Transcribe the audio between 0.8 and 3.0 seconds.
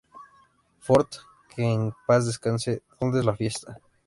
Fort que en paz descanse,